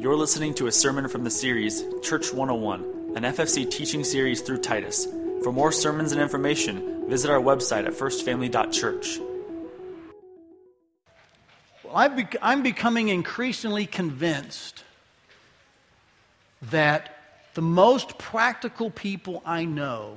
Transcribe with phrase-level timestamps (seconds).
[0.00, 4.62] You're listening to a sermon from the series Church 101, an FFC teaching series through
[4.62, 5.06] Titus.
[5.42, 9.18] For more sermons and information, visit our website at firstfamily.church.
[11.84, 14.84] Well, I'm becoming increasingly convinced
[16.62, 17.14] that
[17.52, 20.16] the most practical people I know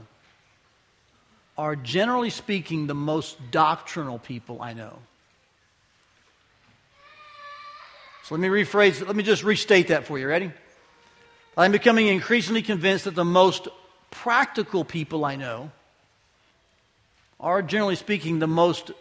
[1.57, 4.99] are, generally speaking, the most doctrinal people I know.
[8.23, 10.27] So let me rephrase, let me just restate that for you.
[10.27, 10.51] Ready?
[11.57, 13.67] I'm becoming increasingly convinced that the most
[14.11, 15.71] practical people I know
[17.37, 18.91] are, generally speaking, the most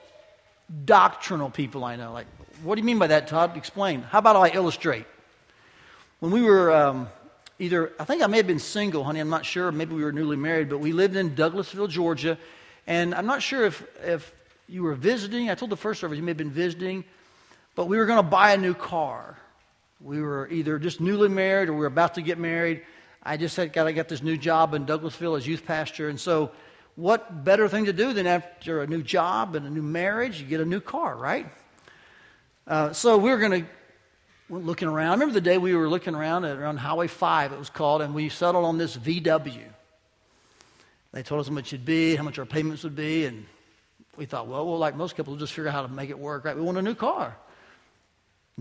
[0.85, 2.13] doctrinal people I know.
[2.13, 2.27] Like,
[2.65, 3.57] what do you mean by that, Todd?
[3.57, 4.03] Explain.
[4.03, 5.07] How about I illustrate?
[6.19, 7.09] When we were um,
[7.61, 9.71] either, I think I may have been single, honey, I'm not sure.
[9.71, 12.37] Maybe we were newly married, but we lived in Douglasville, Georgia.
[12.89, 14.35] And I'm not sure if, if
[14.69, 15.49] you were visiting.
[15.49, 17.05] I told the first service you may have been visiting.
[17.75, 19.39] But we were going to buy a new car.
[20.01, 22.83] We were either just newly married or we were about to get married.
[23.23, 26.09] I just had got to get this new job in Douglasville as youth pastor.
[26.09, 26.51] And so,
[26.97, 30.47] what better thing to do than after a new job and a new marriage, you
[30.47, 31.47] get a new car, right?
[32.67, 33.67] Uh, so we were going to
[34.51, 35.09] looking around.
[35.09, 38.03] I remember the day we were looking around at around Highway 5, it was called,
[38.03, 39.63] and we settled on this VW.
[41.13, 43.47] They told us how much it'd be, how much our payments would be, and
[44.19, 46.19] we thought, well, well, like most couples, we'll just figure out how to make it
[46.19, 46.55] work, right?
[46.55, 47.35] We want a new car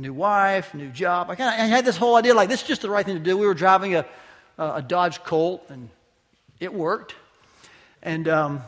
[0.02, 1.30] new wife, new job.
[1.30, 3.38] I, kinda, had this whole idea like this is just the right thing to do.
[3.38, 4.06] We were driving a,
[4.58, 5.90] a Dodge Colt, and
[6.60, 7.16] it worked.
[8.04, 8.64] And um,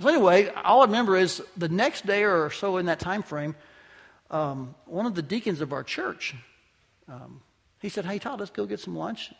[0.00, 3.54] so anyway, all I remember is the next day or so in that time frame,
[4.30, 6.34] um, one of the deacons of our church,
[7.08, 7.40] um,
[7.80, 9.32] he said, "Hey Todd, let's go get some lunch."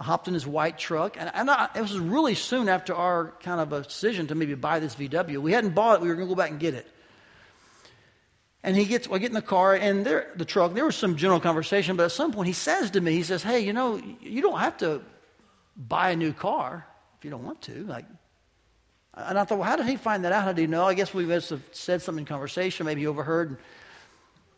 [0.00, 3.32] I hopped in his white truck, and, and I, it was really soon after our
[3.40, 5.38] kind of a decision to maybe buy this VW.
[5.38, 6.86] We hadn't bought it; we were going to go back and get it.
[8.64, 11.16] And he gets, I get in the car and there, the truck, there was some
[11.16, 14.00] general conversation, but at some point he says to me, he says, Hey, you know,
[14.20, 15.02] you don't have to
[15.76, 16.84] buy a new car
[17.18, 17.84] if you don't want to.
[17.84, 18.04] Like,
[19.14, 20.44] and I thought, well, how did he find that out?
[20.44, 20.84] How did he know?
[20.84, 23.58] I guess we must have said something in conversation, maybe he overheard.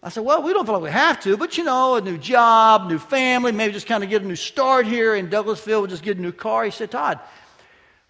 [0.03, 2.17] I said, well, we don't feel like we have to, but you know, a new
[2.17, 5.87] job, new family, maybe just kind of get a new start here in Douglasville, we'll
[5.87, 6.65] just get a new car.
[6.65, 7.21] He said, Todd,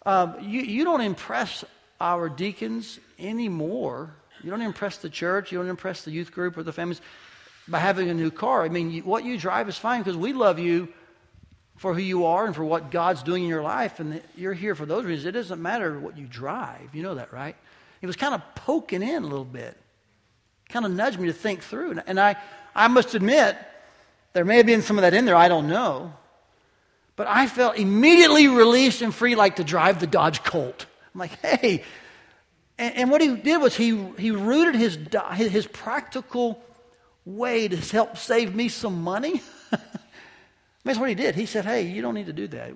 [0.07, 1.65] um, you, you don't impress
[2.01, 5.53] our deacons anymore you don't impress the church.
[5.53, 7.01] You don't impress the youth group or the families
[7.69, 8.65] by having a new car.
[8.65, 10.89] I mean, you, what you drive is fine because we love you
[11.77, 14.75] for who you are and for what God's doing in your life, and you're here
[14.75, 15.27] for those reasons.
[15.27, 16.95] It doesn't matter what you drive.
[16.95, 17.57] You know that, right?
[18.01, 19.77] He was kind of poking in a little bit,
[20.69, 21.99] kind of nudged me to think through.
[22.07, 22.37] And I,
[22.75, 23.57] I must admit,
[24.33, 25.37] there may have been some of that in there.
[25.37, 26.13] I don't know.
[27.17, 30.87] But I felt immediately released and free, like to drive the Dodge Colt.
[31.15, 31.83] I'm like, hey,
[32.81, 34.99] and, and what he did was he, he rooted his,
[35.37, 36.63] his practical
[37.27, 39.43] way to help save me some money.
[40.85, 41.35] That's what he did.
[41.35, 42.73] He said, Hey, you don't need to do that.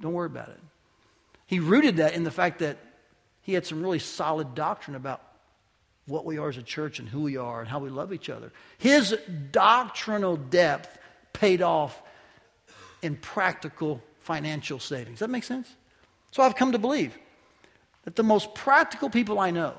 [0.00, 0.60] Don't worry about it.
[1.46, 2.76] He rooted that in the fact that
[3.40, 5.22] he had some really solid doctrine about
[6.06, 8.28] what we are as a church and who we are and how we love each
[8.28, 8.52] other.
[8.76, 9.16] His
[9.50, 10.98] doctrinal depth
[11.32, 12.02] paid off
[13.00, 15.20] in practical financial savings.
[15.20, 15.74] That make sense?
[16.32, 17.16] So I've come to believe
[18.04, 19.74] that the most practical people I know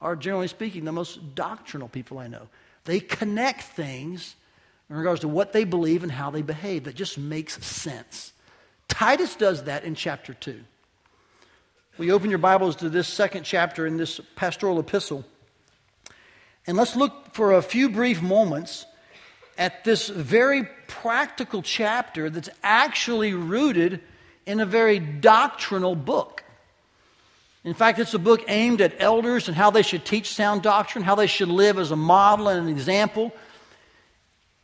[0.00, 2.48] are, generally speaking, the most doctrinal people I know.
[2.84, 4.36] They connect things
[4.90, 8.32] in regards to what they believe and how they behave that just makes sense.
[8.88, 10.60] Titus does that in chapter 2.
[11.96, 15.24] We open your Bibles to this second chapter in this pastoral epistle.
[16.66, 18.86] And let's look for a few brief moments
[19.56, 24.00] at this very practical chapter that's actually rooted
[24.46, 26.43] in a very doctrinal book.
[27.64, 31.02] In fact, it's a book aimed at elders and how they should teach sound doctrine,
[31.02, 33.32] how they should live as a model and an example.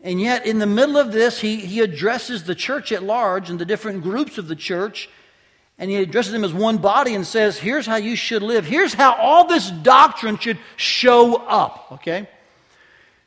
[0.03, 3.59] And yet, in the middle of this, he, he addresses the church at large and
[3.59, 5.09] the different groups of the church.
[5.79, 8.67] And he addresses them as one body and says, Here's how you should live.
[8.67, 11.89] Here's how all this doctrine should show up.
[11.93, 12.29] Okay?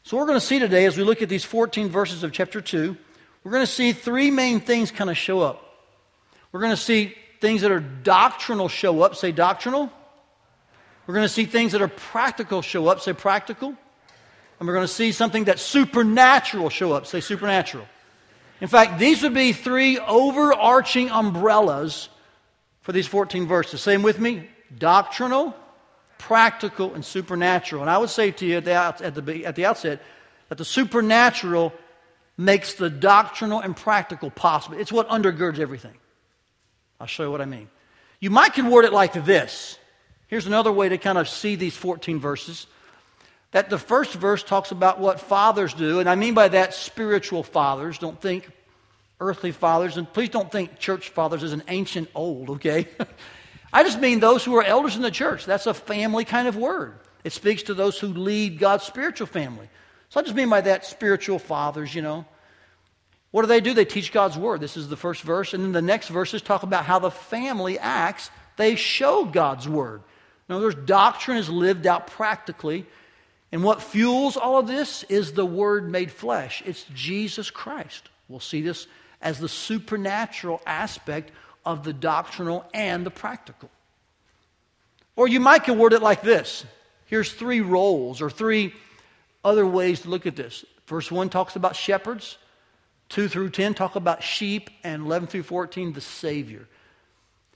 [0.03, 2.61] So, we're going to see today, as we look at these 14 verses of chapter
[2.61, 2.95] 2,
[3.43, 5.63] we're going to see three main things kind of show up.
[6.51, 9.91] We're going to see things that are doctrinal show up, say doctrinal.
[11.05, 13.75] We're going to see things that are practical show up, say practical.
[14.59, 17.85] And we're going to see something that's supernatural show up, say supernatural.
[18.61, 22.07] In fact, these would be three overarching umbrellas
[22.79, 23.83] for these 14 verses.
[23.83, 24.47] Them with me
[24.77, 25.53] doctrinal,
[26.17, 27.81] practical, and supernatural.
[27.81, 30.01] And I would say to you at the, at the, at the outset
[30.47, 31.73] that the supernatural
[32.37, 34.77] makes the doctrinal and practical possible.
[34.77, 35.95] It's what undergirds everything.
[37.03, 37.67] I'll show you what I mean.
[38.21, 39.77] You might can word it like this.
[40.27, 42.65] Here's another way to kind of see these 14 verses.
[43.51, 47.43] that the first verse talks about what fathers do, and I mean by that spiritual
[47.43, 47.97] fathers.
[47.97, 48.49] Don't think
[49.19, 52.87] earthly fathers, and please don't think church fathers as an ancient old, okay?
[53.73, 55.43] I just mean those who are elders in the church.
[55.45, 56.93] That's a family kind of word.
[57.25, 59.67] It speaks to those who lead God's spiritual family.
[60.07, 62.23] So I just mean by that spiritual fathers, you know.
[63.33, 63.73] What do they do?
[63.73, 64.61] They teach God's word.
[64.61, 65.55] This is the first verse.
[65.55, 68.29] And then the next verses talk about how the family acts.
[68.57, 70.03] They show God's word.
[70.47, 72.85] In other words, doctrine is lived out practically.
[73.51, 76.61] And what fuels all of this is the word made flesh.
[76.63, 78.07] It's Jesus Christ.
[78.29, 78.85] We'll see this
[79.19, 81.31] as the supernatural aspect
[81.65, 83.71] of the doctrinal and the practical.
[85.15, 86.65] Or you might could word it like this
[87.07, 88.75] here's three roles or three
[89.43, 90.63] other ways to look at this.
[90.85, 92.37] Verse 1 talks about shepherds,
[93.13, 96.67] 2 through 10 talk about sheep, and 11 through 14, the Savior.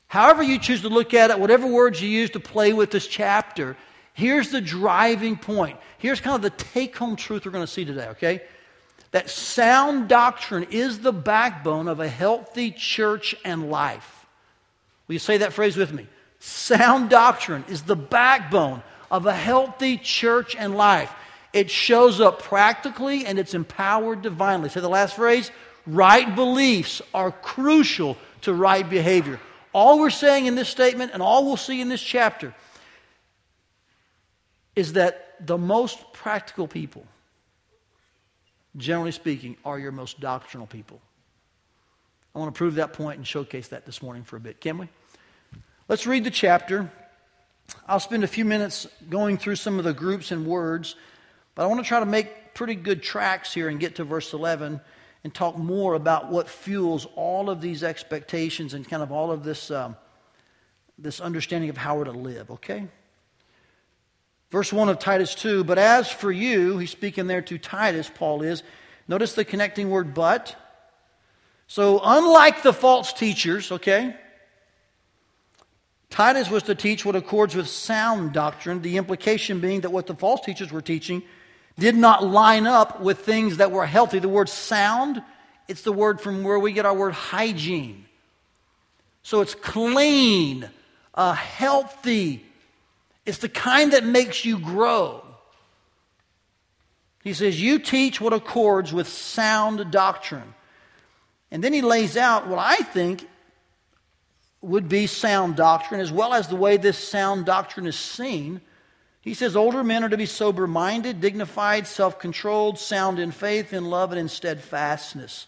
[0.07, 3.07] However, you choose to look at it, whatever words you use to play with this
[3.07, 3.75] chapter,
[4.13, 5.79] here's the driving point.
[5.97, 8.43] Here's kind of the take home truth we're going to see today, okay?
[9.11, 14.27] That sound doctrine is the backbone of a healthy church and life.
[15.07, 16.05] Will you say that phrase with me?
[16.39, 21.11] Sound doctrine is the backbone of a healthy church and life.
[21.57, 24.69] It shows up practically and it's empowered divinely.
[24.69, 25.49] Say the last phrase
[25.87, 29.39] right beliefs are crucial to right behavior.
[29.73, 32.53] All we're saying in this statement and all we'll see in this chapter
[34.75, 37.03] is that the most practical people,
[38.75, 41.01] generally speaking, are your most doctrinal people.
[42.35, 44.77] I want to prove that point and showcase that this morning for a bit, can
[44.77, 44.89] we?
[45.87, 46.91] Let's read the chapter.
[47.87, 50.95] I'll spend a few minutes going through some of the groups and words,
[51.57, 54.31] but I want to try to make pretty good tracks here and get to verse
[54.31, 54.79] 11
[55.23, 59.43] and talk more about what fuels all of these expectations and kind of all of
[59.43, 59.95] this, um,
[60.99, 62.87] this understanding of how we're to live, okay?
[64.51, 68.43] Verse 1 of Titus 2 But as for you, he's speaking there to Titus, Paul
[68.43, 68.61] is.
[69.07, 70.55] Notice the connecting word but.
[71.65, 74.15] So, unlike the false teachers, okay,
[76.11, 80.13] Titus was to teach what accords with sound doctrine, the implication being that what the
[80.13, 81.23] false teachers were teaching
[81.79, 84.19] did not line up with things that were healthy.
[84.19, 85.21] The word sound,
[85.67, 88.05] it's the word from where we get our word hygiene.
[89.23, 90.69] So it's clean,
[91.13, 92.45] uh, healthy.
[93.25, 95.23] It's the kind that makes you grow.
[97.23, 100.53] He says, You teach what accords with sound doctrine.
[101.51, 103.27] And then he lays out what I think
[104.61, 108.61] would be sound doctrine, as well as the way this sound doctrine is seen.
[109.27, 113.73] He says older men are to be sober minded, dignified, self controlled, sound in faith,
[113.73, 115.47] in love, and in steadfastness.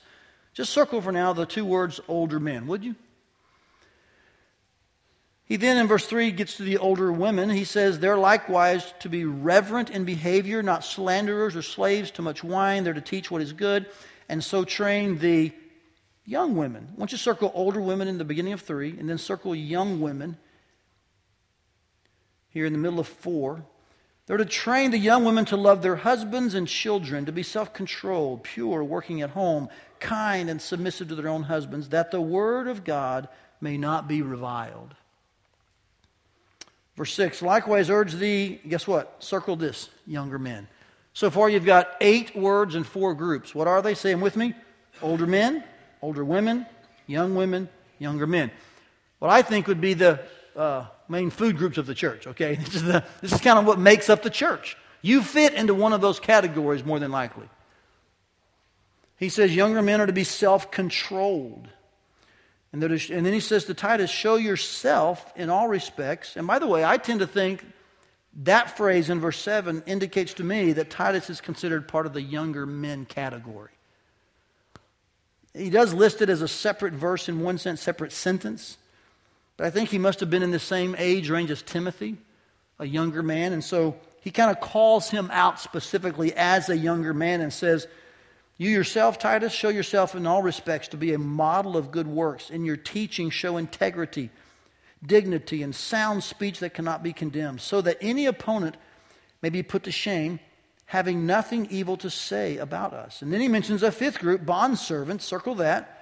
[0.54, 2.96] Just circle for now the two words older men, would you?
[5.46, 7.50] He then, in verse 3, gets to the older women.
[7.50, 12.44] He says, They're likewise to be reverent in behavior, not slanderers or slaves to much
[12.44, 12.84] wine.
[12.84, 13.86] They're to teach what is good,
[14.28, 15.54] and so train the
[16.26, 16.90] young women.
[16.98, 20.36] Want you circle older women in the beginning of three, and then circle young women
[22.50, 23.64] here in the middle of four.
[24.26, 27.74] They're to train the young women to love their husbands and children, to be self
[27.74, 29.70] controlled, pure, working at home,
[30.00, 33.28] kind, and submissive to their own husbands, that the word of God
[33.60, 34.94] may not be reviled.
[36.96, 39.16] Verse 6 Likewise, urge thee, guess what?
[39.24, 40.68] Circle this, younger men.
[41.14, 43.56] So far, you've got eight words and four groups.
[43.56, 43.96] What are they?
[43.96, 44.54] Say them with me.
[45.02, 45.64] Older men,
[46.02, 46.66] older women,
[47.08, 48.52] young women, younger men.
[49.20, 50.20] What I think would be the
[50.56, 52.56] uh, main food groups of the church, okay?
[52.62, 54.78] This is, the, this is kind of what makes up the church.
[55.02, 57.50] You fit into one of those categories more than likely.
[59.18, 61.68] He says younger men are to be self controlled.
[62.72, 66.36] And, and then he says to Titus, show yourself in all respects.
[66.36, 67.66] And by the way, I tend to think
[68.44, 72.22] that phrase in verse 7 indicates to me that Titus is considered part of the
[72.22, 73.72] younger men category.
[75.54, 78.78] He does list it as a separate verse in one sense, separate sentence.
[79.60, 82.16] But I think he must have been in the same age range as Timothy,
[82.80, 83.52] a younger man.
[83.52, 87.86] And so he kind of calls him out specifically as a younger man and says,
[88.58, 92.50] You yourself, Titus, show yourself in all respects to be a model of good works.
[92.50, 94.30] In your teaching, show integrity,
[95.06, 98.78] dignity, and sound speech that cannot be condemned, so that any opponent
[99.42, 100.40] may be put to shame
[100.86, 103.22] having nothing evil to say about us.
[103.22, 105.99] And then he mentions a fifth group, bondservants, circle that.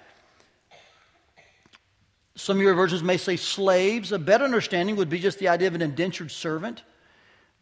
[2.37, 4.11] Some of your versions may say slaves.
[4.11, 6.83] A better understanding would be just the idea of an indentured servant.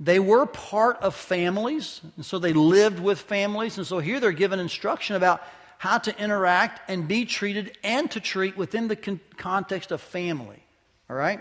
[0.02, 3.78] They were part of families, and so they lived with families.
[3.78, 5.42] And so here they're given instruction about
[5.78, 10.62] how to interact and be treated and to treat within the con- context of family.
[11.10, 11.40] All right?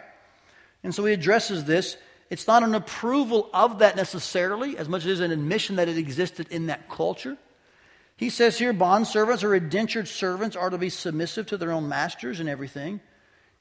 [0.85, 1.97] And so he addresses this
[2.31, 6.47] it's not an approval of that necessarily, as much as an admission that it existed
[6.51, 7.37] in that culture.
[8.17, 12.39] He says here bondservants or indentured servants are to be submissive to their own masters
[12.39, 13.01] and everything.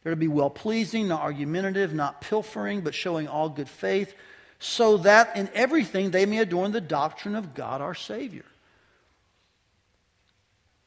[0.03, 4.13] They're to be well pleasing, not argumentative, not pilfering, but showing all good faith,
[4.59, 8.45] so that in everything they may adorn the doctrine of God our Savior.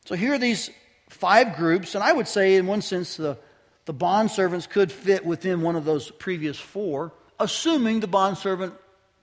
[0.05, 0.71] So here are these
[1.09, 3.39] five groups, and I would say, in one sense, the,
[3.87, 8.75] the bondservants could fit within one of those previous four, assuming the bondservant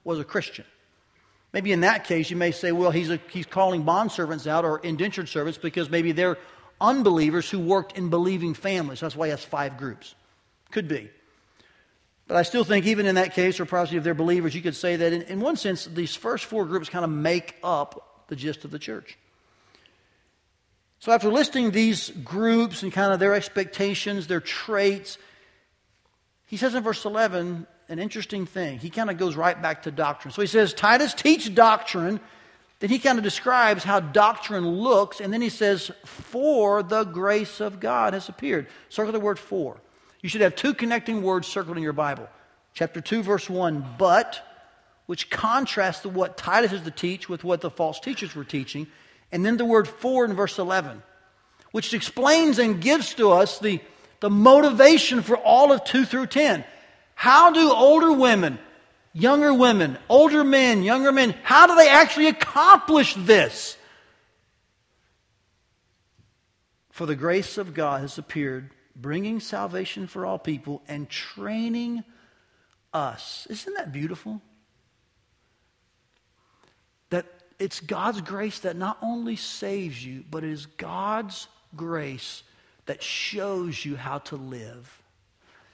[0.02, 0.64] was a Christian.
[1.52, 4.80] Maybe in that case, you may say, well, he's, a, he's calling bondservants out or
[4.80, 6.36] indentured servants because maybe they're
[6.84, 9.00] unbelievers who worked in believing families.
[9.00, 10.14] That's why he has five groups.
[10.70, 11.10] Could be.
[12.26, 14.76] But I still think, even in that case, or probably if they're believers, you could
[14.76, 18.36] say that in, in one sense, these first four groups kind of make up the
[18.36, 19.18] gist of the church.
[21.00, 25.18] So, after listing these groups and kind of their expectations, their traits,
[26.46, 28.78] he says in verse 11, an interesting thing.
[28.78, 30.32] He kind of goes right back to doctrine.
[30.32, 32.20] So he says, Titus, teach doctrine.
[32.80, 37.60] Then he kind of describes how doctrine looks, and then he says, For the grace
[37.60, 38.66] of God has appeared.
[38.88, 39.80] Circle the word for.
[40.20, 42.28] You should have two connecting words circled in your Bible.
[42.72, 44.44] Chapter 2, verse 1, but,
[45.06, 48.86] which contrasts what Titus is to teach with what the false teachers were teaching.
[49.30, 51.02] And then the word for in verse 11,
[51.72, 53.80] which explains and gives to us the,
[54.20, 56.64] the motivation for all of 2 through 10.
[57.14, 58.58] How do older women,
[59.14, 63.78] younger women, older men, younger men, how do they actually accomplish this?
[66.90, 72.04] For the grace of God has appeared, bringing salvation for all people and training
[72.92, 73.46] us.
[73.48, 74.42] Isn't that beautiful?
[77.10, 77.26] That
[77.58, 82.42] it's God's grace that not only saves you, but it is God's grace
[82.86, 85.02] that shows you how to live.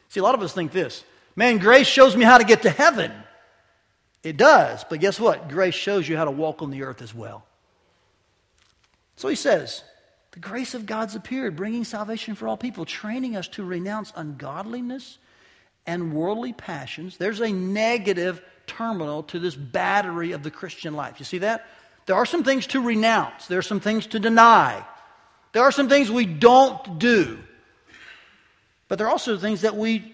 [0.09, 1.05] See, a lot of us think this
[1.37, 3.13] Man, grace shows me how to get to heaven.
[4.23, 5.49] It does, but guess what?
[5.49, 7.45] Grace shows you how to walk on the earth as well.
[9.17, 9.83] So he says,
[10.33, 15.19] the grace of God's appeared, bringing salvation for all people, training us to renounce ungodliness
[15.87, 17.17] and worldly passions.
[17.17, 21.17] There's a negative terminal to this battery of the Christian life.
[21.19, 21.67] You see that?
[22.07, 24.85] There are some things to renounce, there are some things to deny,
[25.53, 27.39] there are some things we don't do.
[28.89, 30.13] But there are also things that we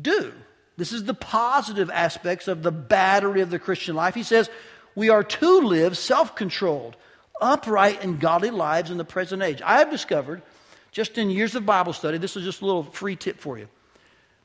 [0.00, 0.32] do.
[0.76, 4.14] This is the positive aspects of the battery of the Christian life.
[4.14, 4.50] He says,
[4.94, 6.96] We are to live self controlled,
[7.40, 9.62] upright, and godly lives in the present age.
[9.62, 10.42] I have discovered,
[10.90, 13.68] just in years of Bible study, this is just a little free tip for you,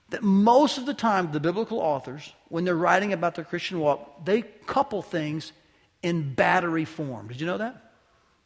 [0.09, 4.25] that most of the time the biblical authors, when they're writing about the Christian walk,
[4.25, 5.51] they couple things
[6.03, 7.27] in battery form.
[7.27, 7.91] Did you know that?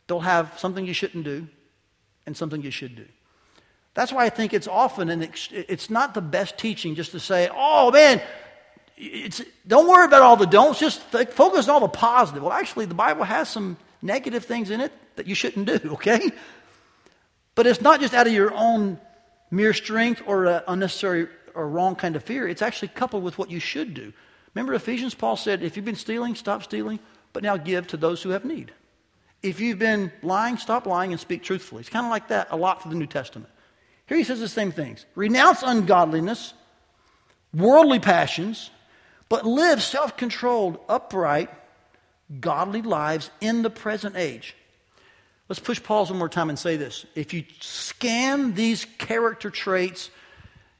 [0.08, 1.48] They'll have something you shouldn't do
[2.26, 3.06] and something you should do.
[3.94, 7.50] That's why I think it's often, and it's not the best teaching just to say,
[7.54, 8.22] oh man,
[9.68, 12.42] don't worry about all the don'ts, just focus on all the positive.
[12.42, 16.32] Well, actually, the Bible has some negative things in it that you shouldn't do, okay?
[17.56, 19.00] But it's not just out of your own
[19.52, 22.48] mere strength or unnecessary or wrong kind of fear.
[22.48, 24.12] It's actually coupled with what you should do.
[24.56, 27.00] Remember Ephesians, Paul said, if you've been stealing, stop stealing,
[27.32, 28.72] but now give to those who have need.
[29.44, 31.82] If you've been lying, stop lying and speak truthfully.
[31.82, 33.50] It's kind of like that a lot for the New Testament.
[34.08, 36.54] Here he says the same things renounce ungodliness,
[37.54, 38.70] worldly passions,
[39.30, 41.50] but live self controlled, upright,
[42.40, 44.56] godly lives in the present age.
[45.50, 47.06] Let's push pause one more time and say this.
[47.16, 50.10] If you scan these character traits,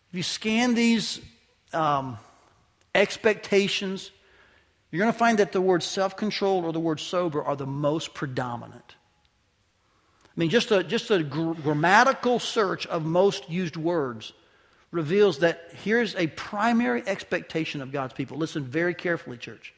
[0.10, 1.20] if you scan these
[1.74, 2.18] um,
[2.96, 4.12] expectations,
[4.90, 7.66] you're going to find that the word self controlled or the word sober are the
[7.66, 8.96] most predominant.
[10.36, 14.34] I mean, just a, just a gr- grammatical search of most used words
[14.92, 18.38] reveals that here's a primary expectation of God's people.
[18.38, 19.74] Listen very carefully, church.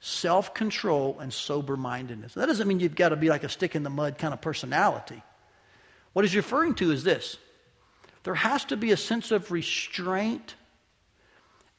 [0.00, 2.34] Self control and sober mindedness.
[2.34, 4.40] That doesn't mean you've got to be like a stick in the mud kind of
[4.40, 5.22] personality.
[6.12, 7.38] What he's referring to is this
[8.22, 10.54] there has to be a sense of restraint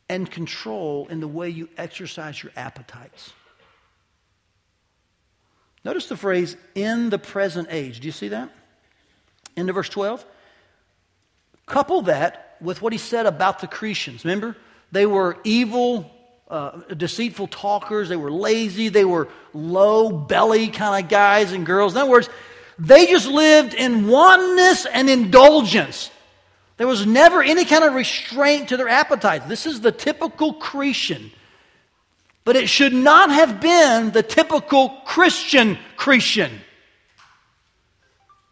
[0.09, 3.33] and control in the way you exercise your appetites.
[5.87, 8.01] Notice the phrase, in the present age.
[8.01, 8.49] Do you see that?
[9.55, 10.25] Into verse 12.
[11.65, 14.25] Couple that with what he said about the Cretians.
[14.25, 14.57] Remember?
[14.91, 16.11] They were evil,
[16.49, 18.09] uh, deceitful talkers.
[18.09, 18.89] They were lazy.
[18.89, 21.93] They were low belly kind of guys and girls.
[21.93, 22.29] In other words,
[22.77, 26.11] they just lived in wantonness and indulgence.
[26.75, 29.45] There was never any kind of restraint to their appetites.
[29.45, 31.31] This is the typical Cretan.
[32.47, 36.61] But it should not have been the typical Christian Cretan.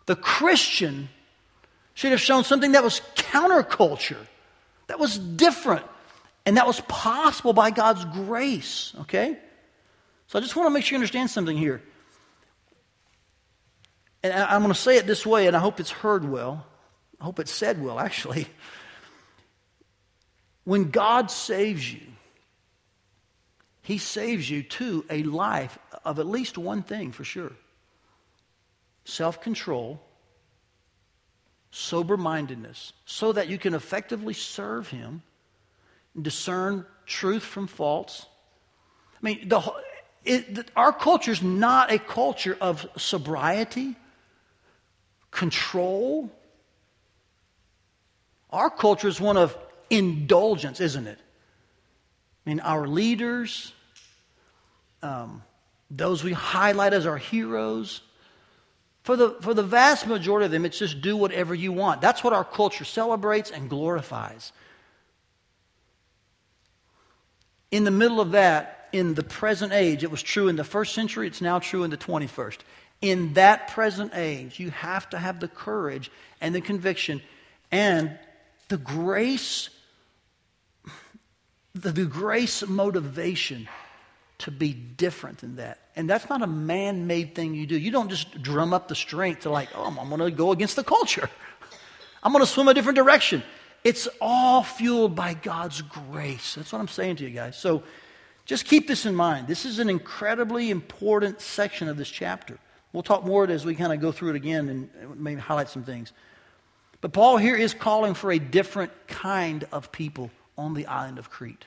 [0.06, 1.08] The Christian
[1.94, 4.28] should have shown something that was counterculture,
[4.88, 5.86] that was different.
[6.46, 9.38] And that was possible by God's grace, okay?
[10.28, 11.82] So I just want to make sure you understand something here.
[14.24, 16.66] And I'm going to say it this way, and I hope it's heard well.
[17.22, 18.46] I hope it's said well, actually.
[20.66, 22.02] When God saves you,
[23.86, 27.52] He saves you to a life of at least one thing for sure
[29.04, 30.02] self control,
[31.70, 35.22] sober mindedness, so that you can effectively serve Him,
[36.20, 38.26] discern truth from false.
[39.14, 39.62] I mean, the,
[40.24, 43.96] it, our culture is not a culture of sobriety,
[45.30, 46.32] control.
[48.50, 49.56] Our culture is one of
[49.92, 51.20] indulgence, isn't it?
[52.46, 53.74] I mean, our leaders,
[55.06, 55.44] um,
[55.92, 58.02] those we highlight as our heroes,
[59.04, 62.02] for the, for the vast majority of them, it's just do whatever you want.
[62.02, 64.52] That's what our culture celebrates and glorifies.
[67.70, 70.96] In the middle of that, in the present age, it was true in the first
[70.96, 72.60] century, it's now true in the 21st.
[73.02, 76.10] In that present age, you have to have the courage
[76.42, 77.22] and the conviction
[77.72, 78.18] and
[78.70, 79.70] the grace
[81.76, 83.68] the, the grace motivation
[84.40, 85.80] to be different than that.
[85.96, 87.78] And that's not a man made thing you do.
[87.78, 90.76] You don't just drum up the strength to, like, oh, I'm going to go against
[90.76, 91.30] the culture.
[92.24, 93.44] I'm going to swim a different direction.
[93.84, 96.56] It's all fueled by God's grace.
[96.56, 97.56] That's what I'm saying to you guys.
[97.56, 97.84] So
[98.46, 99.48] just keep this in mind.
[99.48, 102.58] This is an incredibly important section of this chapter.
[102.94, 105.84] We'll talk more as we kind of go through it again and maybe highlight some
[105.84, 106.14] things.
[107.02, 111.30] But Paul here is calling for a different kind of people on the island of
[111.30, 111.66] Crete.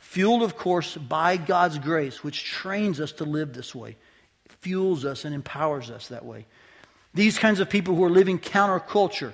[0.00, 3.96] Fueled, of course, by God's grace, which trains us to live this way,
[4.60, 6.46] fuels us and empowers us that way.
[7.14, 9.32] These kinds of people who are living counterculture,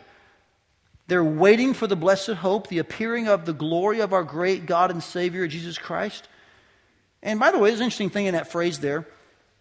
[1.07, 4.91] they're waiting for the blessed hope, the appearing of the glory of our great God
[4.91, 6.29] and Savior, Jesus Christ.
[7.23, 9.07] And by the way, there's an interesting thing in that phrase there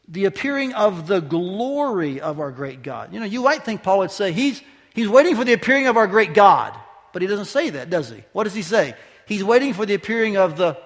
[0.08, 3.14] the appearing of the glory of our great God.
[3.14, 4.62] You know, you might think Paul would say he's,
[4.94, 6.78] he's waiting for the appearing of our great God,
[7.12, 8.24] but he doesn't say that, does he?
[8.32, 8.96] What does he say?
[9.28, 10.78] He's waiting for the appearing of the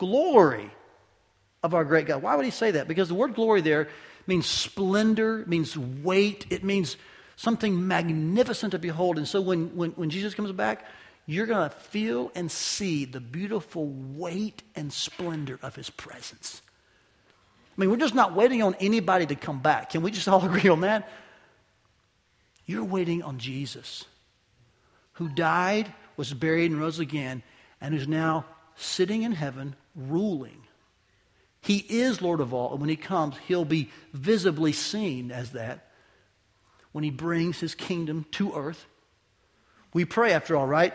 [0.00, 0.70] glory
[1.62, 2.22] of our great God.
[2.22, 2.88] Why would he say that?
[2.88, 3.88] Because the word glory there
[4.26, 6.96] means splendor, means weight, it means
[7.36, 9.18] something magnificent to behold.
[9.18, 10.84] And so when, when, when Jesus comes back,
[11.26, 16.62] you're going to feel and see the beautiful weight and splendor of his presence.
[17.76, 19.90] I mean, we're just not waiting on anybody to come back.
[19.90, 21.08] Can we just all agree on that?
[22.66, 24.04] You're waiting on Jesus,
[25.14, 27.42] who died, was buried, and rose again,
[27.80, 28.44] and who's now
[28.76, 30.62] sitting in heaven ruling.
[31.62, 35.90] He is Lord of all, and when he comes, he'll be visibly seen as that
[36.92, 38.86] when he brings his kingdom to earth.
[39.92, 40.94] We pray, after all, right?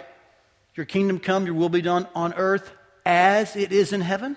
[0.75, 2.71] Your kingdom come, your will be done on earth
[3.05, 4.35] as it is in heaven.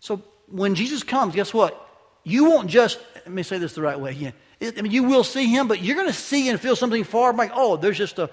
[0.00, 1.80] So when Jesus comes, guess what?
[2.22, 4.34] You won't just, let me say this the right way again.
[4.60, 7.32] I mean, you will see him, but you're going to see and feel something far
[7.32, 8.30] like, oh, there's just a,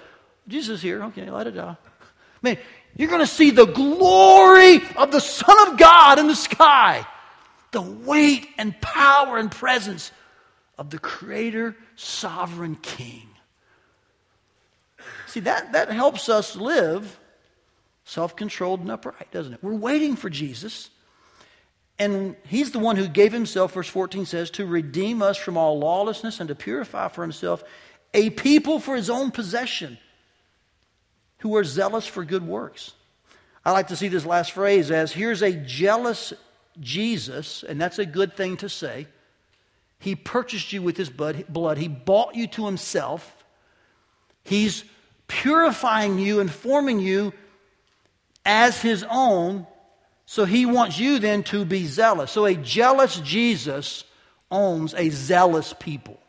[0.47, 1.03] Jesus here.
[1.05, 1.75] Okay, let it die.
[2.41, 2.57] Man,
[2.95, 7.05] you're going to see the glory of the Son of God in the sky.
[7.71, 10.11] The weight and power and presence
[10.77, 13.29] of the Creator, Sovereign King.
[15.27, 17.17] See, that, that helps us live
[18.03, 19.63] self controlled and upright, doesn't it?
[19.63, 20.89] We're waiting for Jesus.
[21.97, 25.79] And he's the one who gave himself, verse 14 says, to redeem us from all
[25.79, 27.63] lawlessness and to purify for himself
[28.13, 29.97] a people for his own possession
[31.41, 32.93] who are zealous for good works.
[33.63, 36.33] I like to see this last phrase as here's a jealous
[36.79, 39.07] Jesus, and that's a good thing to say.
[39.99, 43.43] He purchased you with his blood, he bought you to himself.
[44.43, 44.83] He's
[45.27, 47.33] purifying you and forming you
[48.45, 49.67] as his own.
[50.25, 52.31] So he wants you then to be zealous.
[52.31, 54.03] So a jealous Jesus
[54.49, 56.19] owns a zealous people.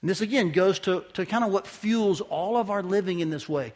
[0.00, 3.30] And this again goes to, to kind of what fuels all of our living in
[3.30, 3.72] this way.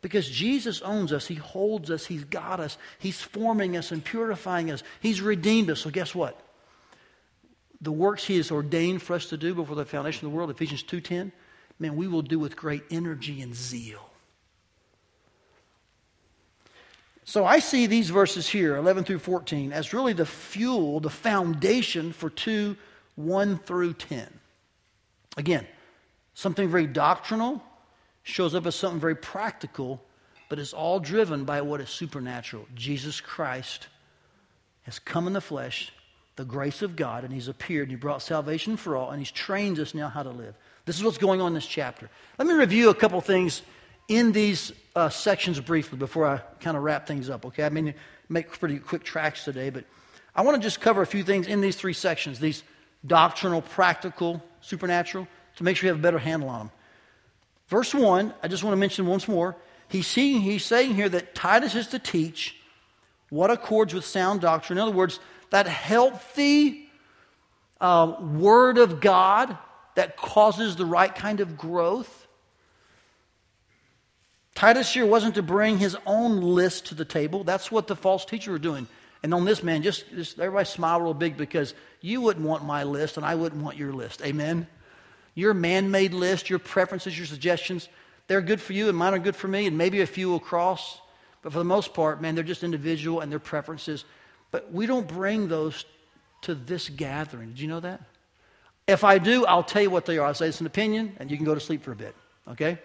[0.00, 4.70] Because Jesus owns us, He holds us, He's got us, He's forming us and purifying
[4.70, 5.80] us, He's redeemed us.
[5.80, 6.40] So, guess what?
[7.80, 10.50] The works He has ordained for us to do before the foundation of the world,
[10.50, 11.32] Ephesians 2.10,
[11.78, 14.08] man, we will do with great energy and zeal.
[17.28, 22.10] So I see these verses here, 11 through 14, as really the fuel, the foundation
[22.14, 22.74] for 2,
[23.16, 24.37] 1 through 10.
[25.38, 25.66] Again,
[26.34, 27.62] something very doctrinal
[28.24, 30.02] shows up as something very practical,
[30.50, 32.66] but it's all driven by what is supernatural.
[32.74, 33.86] Jesus Christ
[34.82, 35.92] has come in the flesh,
[36.34, 39.30] the grace of God, and he's appeared, and he brought salvation for all, and he's
[39.30, 40.56] trained us now how to live.
[40.86, 42.10] This is what's going on in this chapter.
[42.36, 43.62] Let me review a couple things
[44.08, 47.64] in these uh, sections briefly before I kind of wrap things up, okay?
[47.64, 47.94] I mean,
[48.28, 49.84] make pretty quick tracks today, but
[50.34, 52.64] I want to just cover a few things in these three sections these
[53.06, 56.70] doctrinal, practical, supernatural, to make sure you have a better handle on them.
[57.68, 59.56] Verse 1, I just want to mention once more.
[59.88, 62.56] He's, seeing, he's saying here that Titus is to teach
[63.30, 64.78] what accords with sound doctrine.
[64.78, 66.88] In other words, that healthy
[67.80, 69.56] uh, word of God
[69.94, 72.26] that causes the right kind of growth.
[74.54, 77.44] Titus here wasn't to bring his own list to the table.
[77.44, 78.86] That's what the false teacher were doing.
[79.22, 82.84] And on this man, just, just everybody smile real big because you wouldn't want my
[82.84, 84.22] list and I wouldn't want your list.
[84.22, 84.66] Amen?
[85.34, 87.88] Your man made list, your preferences, your suggestions,
[88.28, 90.38] they're good for you and mine are good for me, and maybe a few will
[90.38, 91.00] cross.
[91.42, 94.04] But for the most part, man, they're just individual and their preferences.
[94.50, 95.84] But we don't bring those
[96.42, 97.50] to this gathering.
[97.50, 98.00] Did you know that?
[98.86, 100.26] If I do, I'll tell you what they are.
[100.26, 102.14] I'll say it's an opinion, and you can go to sleep for a bit.
[102.48, 102.78] Okay?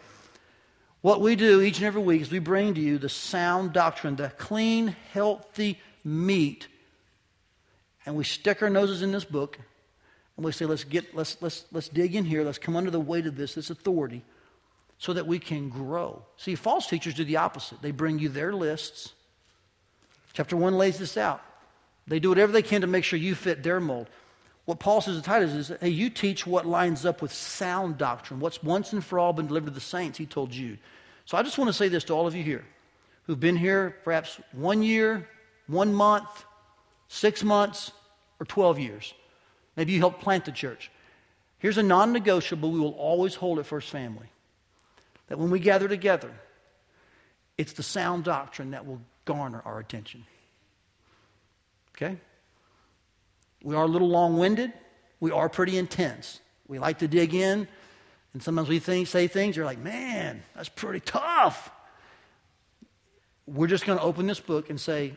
[1.02, 4.16] What we do each and every week is we bring to you the sound doctrine,
[4.16, 6.68] the clean, healthy meat,
[8.06, 9.58] and we stick our noses in this book,
[10.36, 13.00] and we say, let's get, let's, let's, let's dig in here, let's come under the
[13.00, 14.24] weight of this, this authority,
[14.98, 16.22] so that we can grow.
[16.38, 17.82] See, false teachers do the opposite.
[17.82, 19.14] They bring you their lists.
[20.34, 21.42] Chapter 1 lays this out.
[22.08, 24.10] They do whatever they can to make sure you fit their mold.
[24.66, 28.40] What Paul says to Titus is, hey, you teach what lines up with sound doctrine,
[28.40, 30.80] what's once and for all been delivered to the saints, he told Jude.
[31.26, 32.66] So I just want to say this to all of you here
[33.26, 35.28] who've been here perhaps one year,
[35.68, 36.46] one month,
[37.08, 37.92] six months,
[38.40, 39.14] or 12 years.
[39.76, 40.92] Maybe you helped plant the church.
[41.60, 44.28] Here's a non negotiable we will always hold at First Family
[45.28, 46.32] that when we gather together,
[47.58, 50.26] it's the sound doctrine that will garner our attention.
[51.96, 52.18] Okay?
[53.64, 54.74] We are a little long winded.
[55.20, 56.42] We are pretty intense.
[56.68, 57.68] We like to dig in.
[58.34, 61.72] And sometimes we think, say things, you're like, man, that's pretty tough.
[63.46, 65.16] We're just going to open this book and say,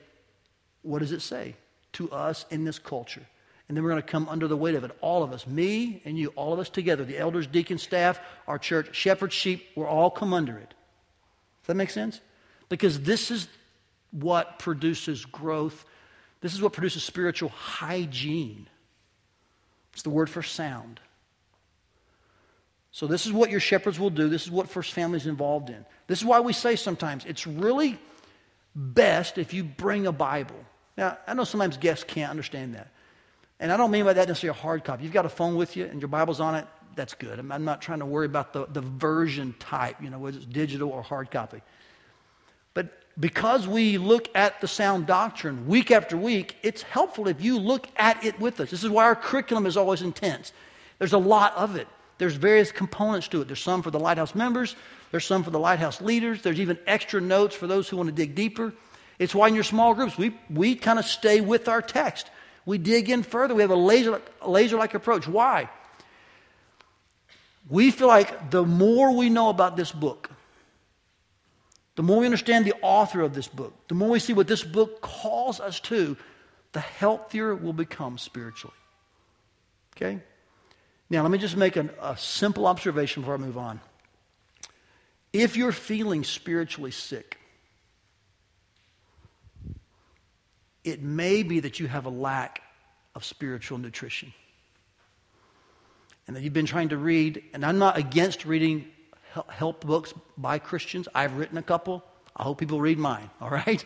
[0.87, 1.55] what does it say
[1.95, 3.27] to us in this culture?
[3.69, 4.97] And then we're going to come under the weight of it.
[5.01, 8.59] All of us, me and you, all of us together, the elders, deacon, staff, our
[8.59, 10.69] church, shepherds, sheep, we're all come under it.
[10.69, 12.21] Does that make sense?
[12.69, 13.49] Because this is
[14.13, 15.85] what produces growth.
[16.41, 18.69] This is what produces spiritual hygiene.
[19.93, 21.01] It's the word for sound.
[22.93, 24.29] So, this is what your shepherds will do.
[24.29, 25.85] This is what First Family is involved in.
[26.07, 27.99] This is why we say sometimes it's really
[28.75, 30.65] best if you bring a Bible.
[30.97, 32.89] Now, I know sometimes guests can't understand that.
[33.61, 35.05] And I don't mean by that necessarily a hard copy.
[35.05, 37.39] You've got a phone with you and your Bible's on it, that's good.
[37.39, 40.91] I'm, not trying to worry about the, the version type, you know, whether it's digital
[40.91, 41.61] or hard copy.
[42.75, 42.89] But
[43.21, 47.87] because we look at the sound doctrine week after week, it's helpful if you look
[47.97, 48.71] at it with us.
[48.71, 50.53] This is why our curriculum is always intense.
[50.99, 51.87] There's a lot of it.
[52.19, 53.47] There's various components to it.
[53.47, 54.75] There's some for the Lighthouse members,
[55.11, 58.15] there's some for the Lighthouse leaders, there's even extra notes for those who want to
[58.15, 58.73] dig deeper.
[59.19, 62.31] It's why in your small groups, we, we kind of stay with our text.
[62.65, 63.55] We dig in further.
[63.55, 65.27] We have a laser, laser like approach.
[65.27, 65.71] Why?
[67.69, 70.31] We feel like the more we know about this book,
[71.97, 74.63] the more we understand the author of this book, the more we see what this
[74.63, 76.17] book calls us to,
[76.73, 78.77] the healthier we'll become spiritually.
[79.97, 80.21] Okay?
[81.09, 83.81] Now, let me just make an, a simple observation before I move on.
[85.33, 87.39] If you're feeling spiritually sick,
[90.87, 92.63] it may be that you have a lack
[93.15, 94.33] of spiritual nutrition.
[96.27, 98.87] And that you've been trying to read, and I'm not against reading
[99.49, 101.09] help books by Christians.
[101.15, 102.05] I've written a couple.
[102.37, 103.85] I hope people read mine, all right?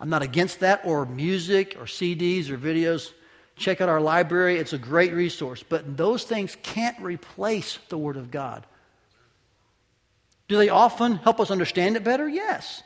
[0.00, 3.12] I'm not against that, or music, or CDs, or videos.
[3.56, 5.64] Check out our library, it's a great resource.
[5.68, 8.64] But those things can't replace the Word of God.
[10.46, 12.28] Do they often help us understand it better?
[12.28, 12.84] Yes.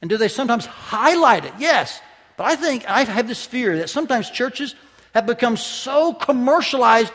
[0.00, 1.52] And do they sometimes highlight it?
[1.58, 2.00] Yes.
[2.38, 4.76] But I think I have this fear that sometimes churches
[5.12, 7.14] have become so commercialized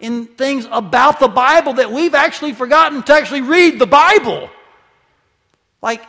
[0.00, 4.50] in things about the Bible that we've actually forgotten to actually read the Bible.
[5.80, 6.02] Like,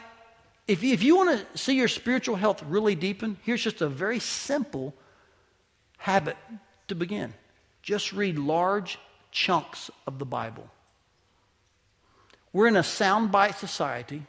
[0.67, 3.88] if you, if you want to see your spiritual health really deepen, here's just a
[3.88, 4.95] very simple
[5.99, 6.36] habit
[6.88, 7.36] to begin.
[7.84, 8.97] Just read large
[9.32, 10.67] chunks of the Bible.
[12.51, 14.25] We're in a soundbite society,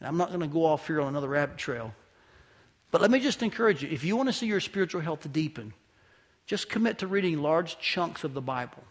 [0.00, 1.94] and I'm not going to go off here on another rabbit trail.
[2.90, 5.72] But let me just encourage you if you want to see your spiritual health deepen,
[6.46, 8.82] just commit to reading large chunks of the Bible.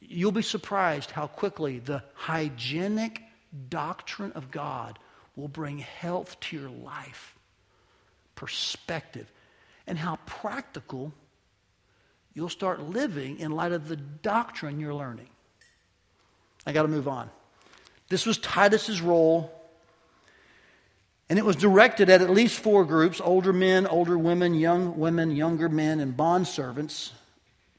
[0.00, 3.22] You'll be surprised how quickly the hygienic
[3.68, 4.98] doctrine of God
[5.36, 7.36] will bring health to your life,
[8.34, 9.30] perspective
[9.88, 11.12] and how practical
[12.34, 15.28] you'll start living in light of the doctrine you're learning.
[16.66, 17.30] I got to move on.
[18.08, 19.50] This was Titus's role.
[21.30, 25.30] And it was directed at at least four groups older men, older women, young women,
[25.30, 27.12] younger men, and bond servants.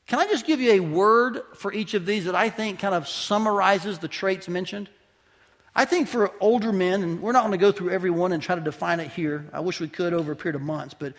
[0.05, 2.95] Can I just give you a word for each of these that I think kind
[2.95, 4.89] of summarizes the traits mentioned?
[5.75, 8.41] I think for older men, and we're not going to go through every one and
[8.41, 9.45] try to define it here.
[9.53, 11.13] I wish we could over a period of months, but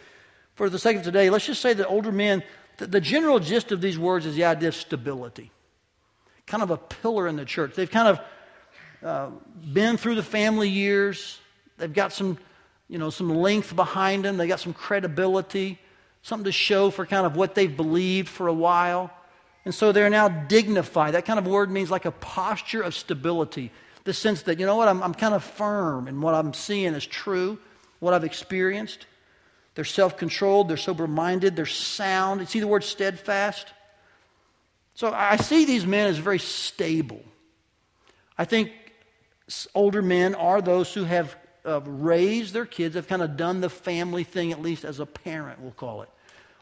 [0.55, 2.43] for the sake of today, let's just say that older men,
[2.79, 5.51] the, the general gist of these words is the idea of stability,
[6.47, 7.75] kind of a pillar in the church.
[7.75, 8.21] They've kind of
[9.03, 9.31] uh,
[9.73, 11.39] been through the family years.
[11.81, 12.39] They've got some,
[12.89, 14.37] you know, some length behind them.
[14.37, 15.79] They've got some credibility,
[16.23, 19.11] something to show for kind of what they've believed for a while.
[19.65, 21.15] And so they're now dignified.
[21.15, 23.73] That kind of word means like a posture of stability.
[24.05, 26.95] The sense that, you know what, I'm, I'm kind of firm and what I'm seeing
[26.95, 27.59] is true,
[27.99, 29.07] what I've experienced.
[29.75, 32.41] They're self controlled, they're sober minded, they're sound.
[32.41, 33.73] You see the word steadfast?
[34.95, 37.23] So I see these men as very stable.
[38.37, 38.73] I think
[39.75, 43.71] older men are those who have uh, raised their kids, have kind of done the
[43.71, 46.09] family thing, at least as a parent, we'll call it.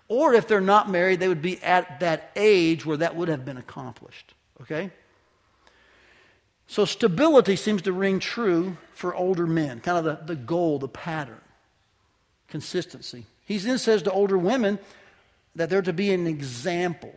[0.08, 3.44] Or if they're not married, they would be at that age where that would have
[3.44, 4.34] been accomplished.
[4.62, 4.90] Okay?
[6.66, 10.88] So stability seems to ring true for older men, kind of the, the goal, the
[10.88, 11.40] pattern,
[12.48, 13.26] consistency.
[13.44, 14.78] He then says to older women
[15.56, 17.14] that they're to be an example.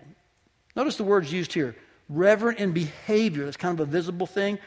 [0.75, 1.75] Notice the words used here
[2.09, 4.59] reverent in behavior, that's kind of a visible thing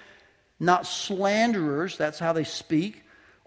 [0.60, 3.02] not slanderers, that's how they speak,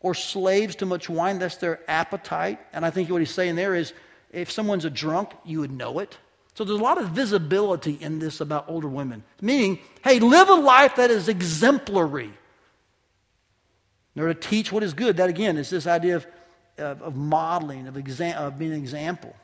[0.07, 2.59] or slaves to much wine, that's their appetite.
[2.71, 3.91] And I think what he's saying there is
[4.31, 6.17] if someone's a drunk, you would know it.
[6.53, 9.23] So there's a lot of visibility in this about older women.
[9.41, 12.31] Meaning, hey, live a life that is exemplary.
[14.15, 16.27] In order to teach what is good, that again is this idea of,
[16.77, 19.35] of, of modeling, of, of being an example.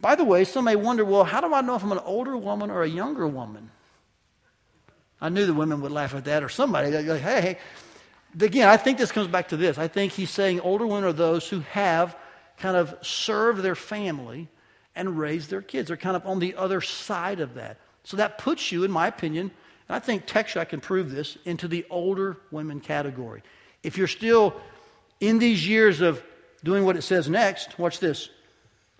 [0.00, 2.38] By the way, some may wonder, well, how do I know if I'm an older
[2.38, 3.70] woman or a younger woman?
[5.20, 6.90] I knew the women would laugh at that, or somebody.
[6.90, 7.58] Go, hey, hey.
[8.40, 9.78] Again, I think this comes back to this.
[9.78, 12.16] I think he's saying older women are those who have
[12.58, 14.48] kind of served their family
[14.94, 15.88] and raised their kids.
[15.88, 17.78] They're kind of on the other side of that.
[18.04, 19.50] So that puts you, in my opinion,
[19.88, 23.42] and I think textually I can prove this, into the older women category.
[23.82, 24.54] If you're still
[25.20, 26.22] in these years of
[26.64, 28.28] doing what it says next, watch this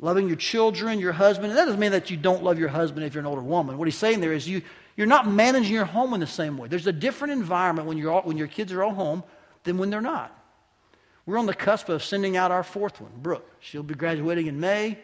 [0.00, 1.50] loving your children, your husband.
[1.50, 3.78] And that doesn't mean that you don't love your husband if you're an older woman.
[3.78, 4.62] What he's saying there is you,
[4.98, 6.66] you're not managing your home in the same way.
[6.66, 9.22] There's a different environment when, you're all, when your kids are all home
[9.62, 10.36] than when they're not.
[11.24, 13.48] We're on the cusp of sending out our fourth one, Brooke.
[13.60, 14.98] She'll be graduating in May.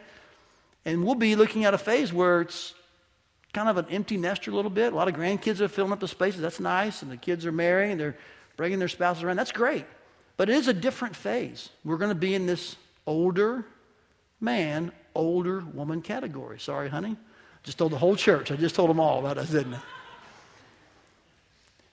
[0.85, 2.75] And we'll be looking at a phase where it's
[3.53, 4.93] kind of an empty nester a little bit.
[4.93, 6.41] A lot of grandkids are filling up the spaces.
[6.41, 7.03] That's nice.
[7.03, 8.17] And the kids are marrying and they're
[8.57, 9.37] bringing their spouses around.
[9.37, 9.87] That's great.
[10.37, 11.69] But it is a different phase.
[11.85, 12.75] We're going to be in this
[13.07, 13.65] older
[14.41, 16.59] man, older woman category.
[16.59, 17.17] Sorry, honey.
[17.65, 18.51] Just told the whole church.
[18.53, 19.81] I just told them all about us, didn't I?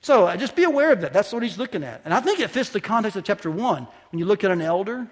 [0.02, 1.12] So uh, just be aware of that.
[1.12, 2.02] That's what he's looking at.
[2.04, 3.86] And I think it fits the context of chapter 1.
[4.10, 5.06] When you look at an elder,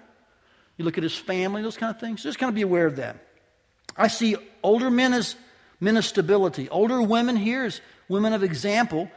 [0.77, 2.23] you look at his family, those kind of things.
[2.23, 3.17] Just kind of be aware of that.
[3.97, 5.35] I see older men as
[5.79, 6.69] men of stability.
[6.69, 9.09] Older women here as women of example.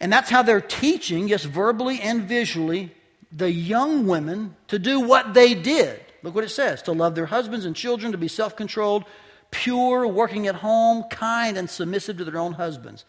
[0.00, 2.92] And that's how they're teaching, yes, verbally and visually,
[3.30, 6.00] the young women to do what they did.
[6.22, 9.04] Look what it says to love their husbands and children, to be self controlled,
[9.52, 13.04] pure, working at home, kind, and submissive to their own husbands.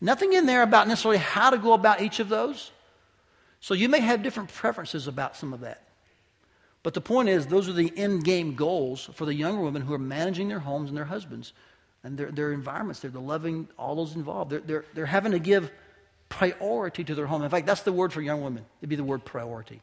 [0.00, 2.72] Nothing in there about necessarily how to go about each of those.
[3.60, 5.84] So you may have different preferences about some of that.
[6.82, 9.92] But the point is, those are the end game goals for the younger women who
[9.92, 11.52] are managing their homes and their husbands
[12.04, 13.00] and their, their environments.
[13.00, 14.50] They're the loving all those involved.
[14.50, 15.70] They're, they're, they're having to give
[16.28, 17.42] priority to their home.
[17.42, 18.64] In fact, that's the word for young women.
[18.80, 19.82] It'd be the word priority.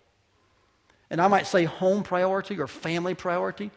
[1.09, 3.71] And I might say home priority or family priority.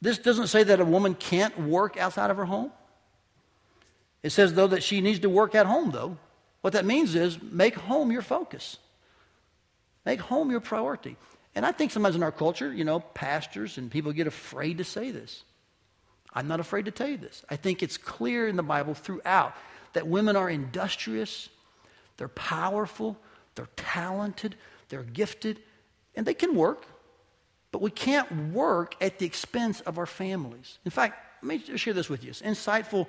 [0.00, 2.72] This doesn't say that a woman can't work outside of her home.
[4.22, 6.16] It says, though, that she needs to work at home, though.
[6.60, 8.76] What that means is make home your focus,
[10.04, 11.16] make home your priority.
[11.54, 14.84] And I think sometimes in our culture, you know, pastors and people get afraid to
[14.84, 15.42] say this.
[16.32, 17.44] I'm not afraid to tell you this.
[17.48, 19.54] I think it's clear in the Bible throughout
[19.94, 21.48] that women are industrious,
[22.18, 23.16] they're powerful,
[23.54, 24.54] they're talented,
[24.90, 25.60] they're gifted,
[26.14, 26.86] and they can work.
[27.72, 30.78] But we can't work at the expense of our families.
[30.84, 32.30] In fact, let me just share this with you.
[32.30, 33.06] It's an insightful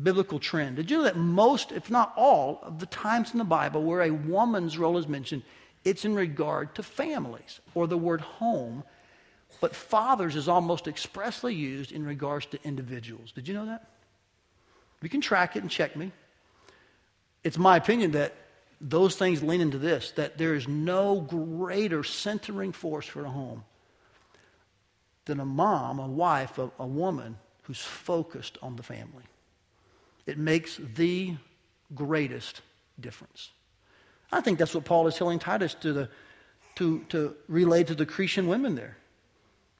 [0.00, 0.76] biblical trend.
[0.76, 4.02] Did you know that most, if not all, of the times in the Bible where
[4.02, 5.42] a woman's role is mentioned,
[5.84, 8.84] it's in regard to families or the word home,
[9.60, 13.32] but fathers is almost expressly used in regards to individuals.
[13.32, 13.88] Did you know that?
[15.02, 16.12] You can track it and check me.
[17.42, 18.34] It's my opinion that
[18.80, 23.64] those things lean into this that there is no greater centering force for a home
[25.24, 29.24] than a mom, a wife, a, a woman who's focused on the family.
[30.26, 31.36] It makes the
[31.94, 32.62] greatest
[32.98, 33.50] difference.
[34.32, 36.08] I think that's what Paul is telling Titus to, the,
[36.76, 38.96] to, to relay to the Cretan women there.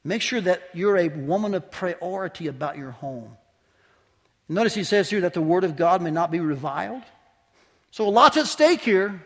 [0.03, 3.37] Make sure that you're a woman of priority about your home.
[4.49, 7.03] Notice he says here that the word of God may not be reviled.
[7.91, 9.23] So a lots at stake here.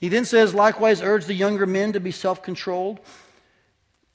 [0.00, 3.00] He then says, likewise, urge the younger men to be self controlled.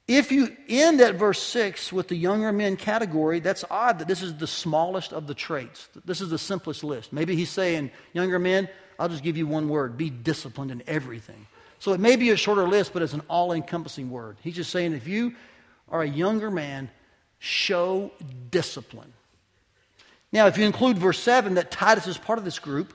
[0.07, 4.21] If you end at verse 6 with the younger men category, that's odd that this
[4.21, 5.87] is the smallest of the traits.
[6.03, 7.13] This is the simplest list.
[7.13, 8.67] Maybe he's saying, younger men,
[8.99, 11.47] I'll just give you one word be disciplined in everything.
[11.79, 14.37] So it may be a shorter list, but it's an all encompassing word.
[14.41, 15.35] He's just saying, if you
[15.89, 16.89] are a younger man,
[17.39, 18.11] show
[18.51, 19.13] discipline.
[20.31, 22.93] Now, if you include verse 7, that Titus is part of this group,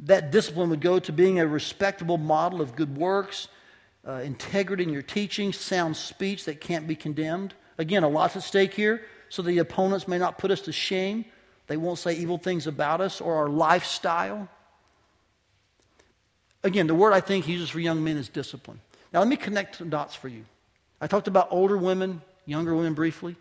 [0.00, 3.48] that discipline would go to being a respectable model of good works
[4.06, 7.54] uh, integrity in your teaching, sound speech that can't be condemned.
[7.78, 11.24] Again, a lot's at stake here, so the opponents may not put us to shame.
[11.66, 14.48] They won't say evil things about us or our lifestyle.
[16.62, 18.80] Again, the word I think he uses for young men is discipline.
[19.12, 20.44] Now, let me connect some dots for you.
[21.00, 23.36] I talked about older women, younger women briefly,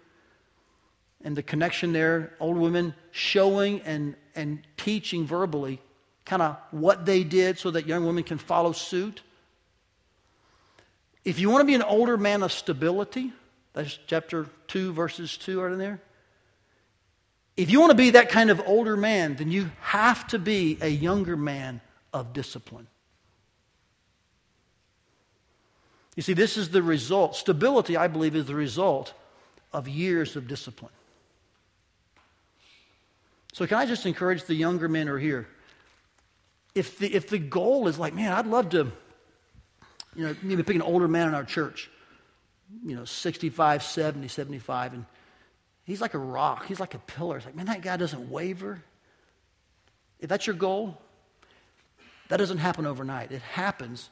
[1.23, 2.33] and the connection there.
[2.39, 5.81] Older women showing and, and teaching verbally
[6.25, 9.21] kind of what they did so that young women can follow suit.
[11.25, 13.31] If you want to be an older man of stability,
[13.73, 16.01] that's chapter 2, verses 2 are in there.
[17.55, 20.77] If you want to be that kind of older man, then you have to be
[20.81, 21.81] a younger man
[22.11, 22.87] of discipline.
[26.15, 27.35] You see, this is the result.
[27.35, 29.13] Stability, I believe, is the result
[29.71, 30.91] of years of discipline.
[33.53, 35.47] So, can I just encourage the younger men who are here?
[36.75, 38.91] If the, if the goal is like, man, I'd love to
[40.15, 41.89] you know, maybe pick an older man in our church,
[42.85, 45.05] you know, 65, 70, 75, and
[45.83, 46.65] he's like a rock.
[46.65, 47.37] He's like a pillar.
[47.37, 48.81] It's like, man, that guy doesn't waver.
[50.19, 51.01] If that's your goal,
[52.29, 53.31] that doesn't happen overnight.
[53.31, 54.09] It happens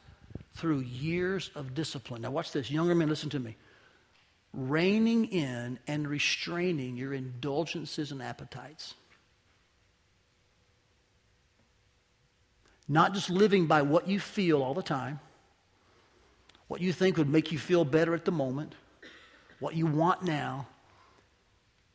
[0.54, 2.22] through years of discipline.
[2.22, 2.70] Now, watch this.
[2.70, 3.56] Younger men, listen to me.
[4.54, 8.96] Reining in and restraining your indulgences and appetites.
[12.90, 15.22] Not just living by what you feel all the time
[16.72, 18.76] what you think would make you feel better at the moment,
[19.60, 20.66] what you want now.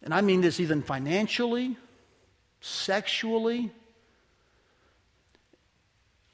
[0.03, 1.79] And I mean this even financially,
[2.61, 3.71] sexually.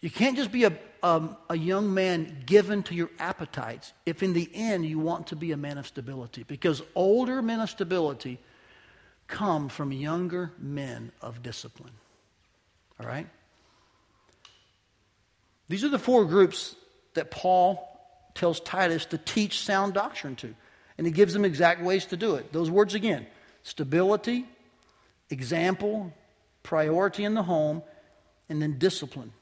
[0.00, 4.32] You can't just be a, um, a young man given to your appetites if in
[4.32, 6.42] the end you want to be a man of stability.
[6.42, 8.40] Because older men of stability
[9.28, 11.94] come from younger men of discipline.
[12.98, 13.28] All right?
[15.68, 16.74] These are the four groups
[17.14, 17.88] that Paul
[18.34, 20.54] tells Titus to teach sound doctrine to.
[20.98, 22.52] And he gives them exact ways to do it.
[22.52, 23.26] Those words again
[23.62, 24.46] stability,
[25.30, 26.12] example,
[26.62, 27.82] priority in the home,
[28.48, 29.32] and then discipline.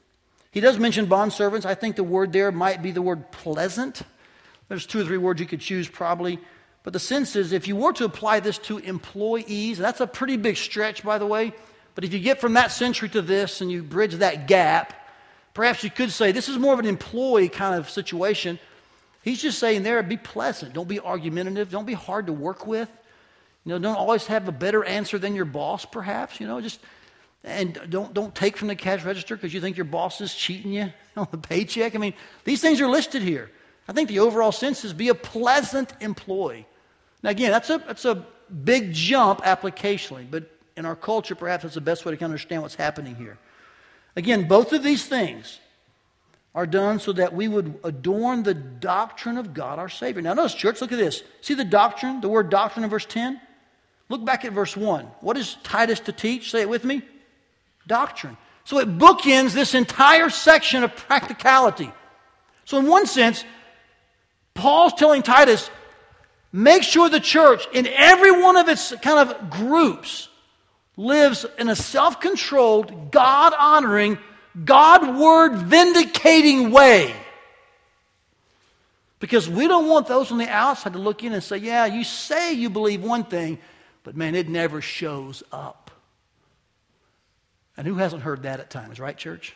[0.51, 1.65] He does mention bondservants.
[1.65, 4.01] I think the word there might be the word pleasant.
[4.67, 6.39] There's two or three words you could choose probably.
[6.83, 10.37] But the sense is if you were to apply this to employees, that's a pretty
[10.37, 11.53] big stretch, by the way.
[11.93, 14.93] But if you get from that century to this and you bridge that gap,
[15.53, 18.59] perhaps you could say this is more of an employee kind of situation.
[19.23, 20.73] He's just saying there, be pleasant.
[20.73, 21.69] Don't be argumentative.
[21.69, 22.89] Don't be hard to work with.
[23.65, 26.39] You know, don't always have a better answer than your boss, perhaps.
[26.39, 26.79] You know, just
[27.43, 30.73] and don't don't take from the cash register because you think your boss is cheating
[30.73, 31.95] you on the paycheck.
[31.95, 33.51] I mean, these things are listed here.
[33.87, 36.65] I think the overall sense is be a pleasant employee.
[37.23, 38.25] Now, again, that's a that's a
[38.63, 42.31] big jump applicationally, but in our culture, perhaps that's the best way to kind of
[42.31, 43.37] understand what's happening here.
[44.15, 45.59] Again, both of these things
[46.53, 50.21] are done so that we would adorn the doctrine of God our Savior.
[50.21, 51.23] Now, notice, church, look at this.
[51.41, 53.39] See the doctrine, the word doctrine in verse 10?
[54.09, 55.05] Look back at verse 1.
[55.21, 56.51] What is Titus to teach?
[56.51, 57.01] Say it with me.
[57.87, 58.35] Doctrine.
[58.65, 61.91] So it bookends this entire section of practicality.
[62.65, 63.43] So, in one sense,
[64.53, 65.69] Paul's telling Titus,
[66.51, 70.29] make sure the church, in every one of its kind of groups,
[70.97, 74.17] lives in a self controlled, God honoring,
[74.65, 77.15] God word vindicating way.
[79.19, 82.03] Because we don't want those on the outside to look in and say, yeah, you
[82.03, 83.59] say you believe one thing,
[84.03, 85.91] but man, it never shows up.
[87.77, 89.55] And who hasn't heard that at times, right, church?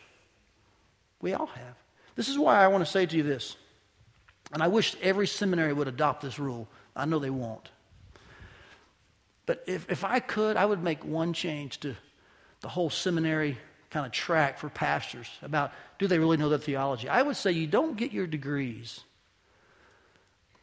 [1.19, 1.75] We all have.
[2.15, 3.57] This is why I want to say to you this.
[4.53, 6.67] And I wish every seminary would adopt this rule.
[6.95, 7.69] I know they won't.
[9.45, 11.95] But if, if I could, I would make one change to
[12.61, 13.57] the whole seminary
[13.95, 17.07] kind of track for pastors about do they really know their theology.
[17.07, 18.99] I would say you don't get your degrees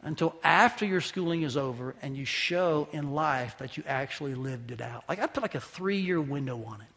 [0.03, 4.69] until after your schooling is over and you show in life that you actually lived
[4.69, 5.03] it out.
[5.09, 6.87] Like I put like a three year window on it.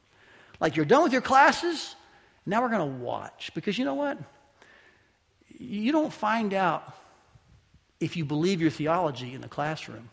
[0.61, 1.97] Like you're done with your classes,
[2.45, 3.51] now we're going to watch.
[3.55, 4.18] Because you know what?
[5.59, 6.95] You don't find out
[7.99, 10.11] if you believe your theology in the classroom.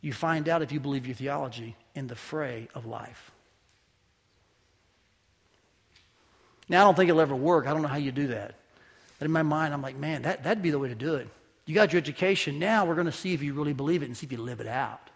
[0.00, 3.31] You find out if you believe your theology in the fray of life.
[6.68, 7.66] Now, I don't think it'll ever work.
[7.66, 8.54] I don't know how you do that.
[9.18, 11.28] But in my mind, I'm like, man, that, that'd be the way to do it.
[11.66, 12.58] You got your education.
[12.58, 14.60] Now we're going to see if you really believe it and see if you live
[14.60, 15.10] it out.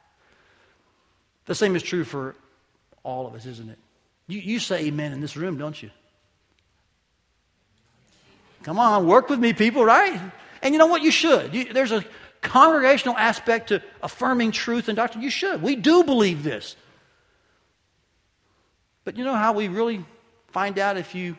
[1.46, 2.34] The same is true for
[3.02, 3.78] all of us, isn't it?
[4.28, 5.90] You, you say amen in this room, don't you?
[8.62, 10.20] Come on, work with me, people, right?
[10.62, 11.02] And you know what?
[11.02, 11.54] You should.
[11.54, 12.04] You, there's a
[12.42, 15.22] congregational aspect to affirming truth and doctrine.
[15.22, 15.62] You should.
[15.62, 16.74] We do believe this.
[19.04, 20.04] But you know how we really
[20.56, 21.36] find out if you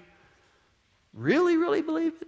[1.11, 2.27] really, really believe it?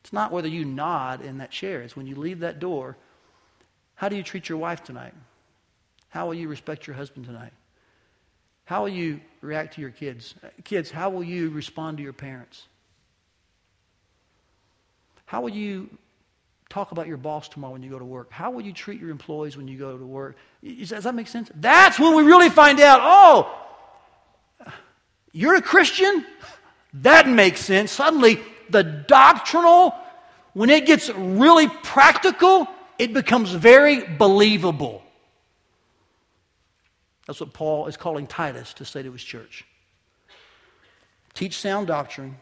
[0.00, 2.96] It's not whether you nod in that chair, it's when you leave that door.
[3.94, 5.12] How do you treat your wife tonight?
[6.08, 7.52] How will you respect your husband tonight?
[8.64, 10.34] How will you react to your kids?
[10.64, 12.68] Kids, how will you respond to your parents?
[15.26, 15.90] How will you
[16.70, 18.32] talk about your boss tomorrow when you go to work?
[18.32, 20.38] How will you treat your employees when you go to work?
[20.62, 21.50] Does that make sense?
[21.54, 23.63] That's when we really find out oh,
[25.34, 26.24] you're a Christian?
[26.94, 27.90] That makes sense.
[27.90, 29.94] Suddenly, the doctrinal,
[30.54, 32.68] when it gets really practical,
[32.98, 35.02] it becomes very believable.
[37.26, 39.64] That's what Paul is calling Titus to say to his church.
[41.34, 42.36] Teach sound doctrine,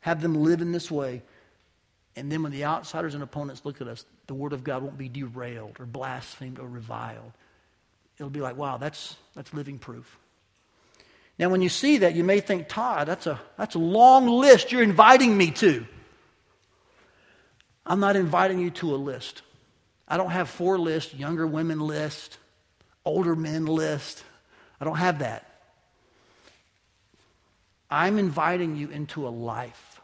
[0.00, 1.22] have them live in this way,
[2.14, 4.98] and then when the outsiders and opponents look at us, the word of God won't
[4.98, 7.32] be derailed or blasphemed or reviled.
[8.18, 10.18] It'll be like, wow, that's, that's living proof.
[11.38, 14.72] Now, when you see that, you may think, Todd, that's a, that's a long list
[14.72, 15.86] you're inviting me to.
[17.86, 19.42] I'm not inviting you to a list.
[20.08, 22.38] I don't have four lists younger women list,
[23.04, 24.24] older men list.
[24.80, 25.44] I don't have that.
[27.90, 30.00] I'm inviting you into a life.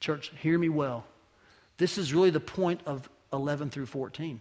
[0.00, 1.04] Church, hear me well.
[1.78, 4.40] This is really the point of 11 through 14.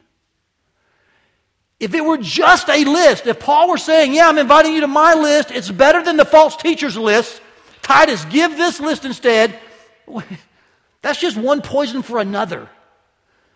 [1.82, 4.88] If it were just a list, if Paul were saying, Yeah, I'm inviting you to
[4.88, 7.42] my list, it's better than the false teacher's list,
[7.82, 9.60] Titus, give this list instead.
[11.02, 12.70] That's just one poison for another.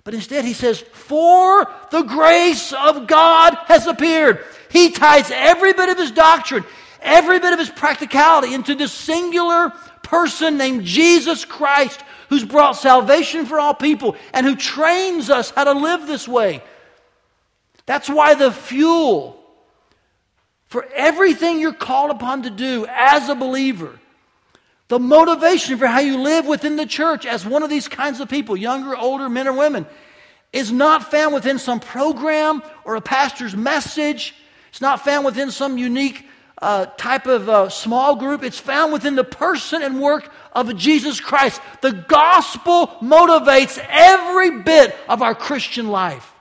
[0.04, 4.44] But instead, he says, For the grace of God has appeared.
[4.72, 6.66] He ties every bit of his doctrine,
[7.02, 9.70] every bit of his practicality into this singular
[10.02, 15.66] person named Jesus Christ, who's brought salvation for all people and who trains us how
[15.66, 16.64] to live this way.
[17.86, 19.36] That's why the fuel
[20.76, 24.00] for everything you're called upon to do as a believer,
[24.88, 28.30] the motivation for how you live within the church as one of these kinds of
[28.30, 29.86] people, younger, older, men or women,
[30.52, 34.36] is not found within some program or a pastor's message.
[34.70, 36.28] It's not found within some unique
[36.62, 38.44] uh, type of uh, small group.
[38.44, 41.62] It's found within the person and work of Jesus Christ.
[41.82, 46.35] The gospel motivates every bit of our Christian life.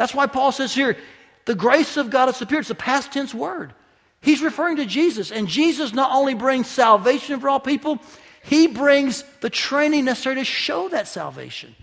[0.00, 0.96] That's why Paul says here,
[1.44, 2.62] the grace of God has appeared.
[2.62, 3.74] It's a past tense word.
[4.22, 5.30] He's referring to Jesus.
[5.30, 7.98] And Jesus not only brings salvation for all people,
[8.42, 11.76] he brings the training necessary to show that salvation.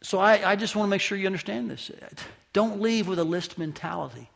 [0.00, 1.90] So I, I just want to make sure you understand this.
[2.52, 4.30] Don't leave with a list mentality.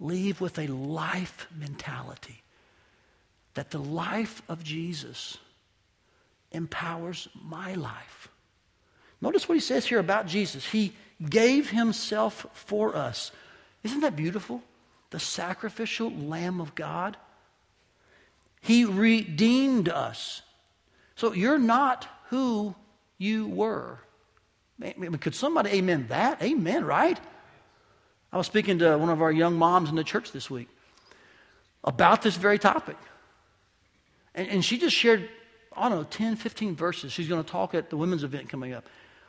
[0.00, 2.40] Leave with a life mentality.
[3.52, 5.36] That the life of Jesus
[6.52, 8.28] empowers my life.
[9.20, 10.66] Notice what he says here about Jesus.
[10.66, 10.92] He
[11.28, 13.30] gave himself for us.
[13.84, 14.62] Isn't that beautiful?
[15.10, 17.16] The sacrificial Lamb of God.
[18.60, 20.42] He redeemed us.
[21.16, 22.74] So you're not who
[23.18, 23.98] you were.
[25.20, 26.42] Could somebody amen that?
[26.42, 27.18] Amen, right?
[28.32, 30.68] I was speaking to one of our young moms in the church this week
[31.84, 32.96] about this very topic.
[34.34, 35.28] And, and she just shared
[35.76, 37.12] I don't know, 10, 15 verses.
[37.12, 38.84] She's going to talk at the women's event coming up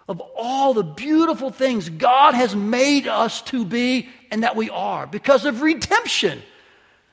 [0.07, 5.07] of all the beautiful things God has made us to be and that we are
[5.07, 6.41] because of redemption.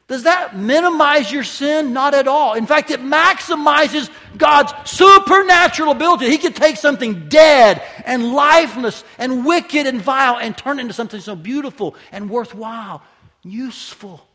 [0.09, 1.93] Does that minimize your sin?
[1.93, 2.55] Not at all.
[2.55, 6.29] In fact, it maximizes God's supernatural ability.
[6.29, 10.95] He could take something dead and lifeless and wicked and vile and turn it into
[10.95, 13.05] something so beautiful and worthwhile,
[13.45, 14.27] useful.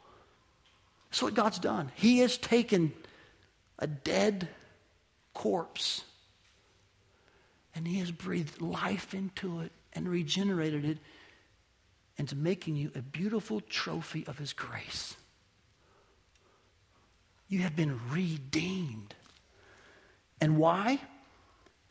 [1.10, 1.92] That's what God's done.
[1.96, 2.94] He has taken
[3.78, 4.48] a dead,
[5.36, 6.04] corpse.
[7.76, 10.98] And He has breathed life into it and regenerated it
[12.18, 15.16] and into making you a beautiful trophy of His grace.
[17.48, 19.14] You have been redeemed.
[20.42, 21.00] And why?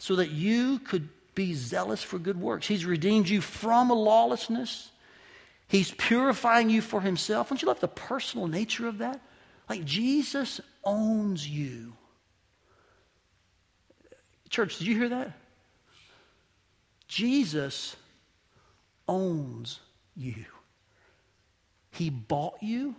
[0.04, 2.66] so that you could be zealous for good works.
[2.66, 4.90] He's redeemed you from a lawlessness.
[5.66, 7.48] He's purifying you for himself.
[7.48, 9.18] Don't you love the personal nature of that?
[9.66, 11.94] Like Jesus owns you.
[14.54, 15.32] Church, did you hear that?
[17.08, 17.96] Jesus
[19.08, 19.80] owns
[20.14, 20.44] you.
[21.90, 22.94] He bought you.